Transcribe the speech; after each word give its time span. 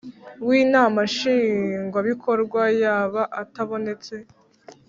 w 0.47 0.49
Inama 0.61 0.99
Nshingwabikorwa 1.09 2.61
yaba 2.81 3.21
atabonetse 3.41 4.15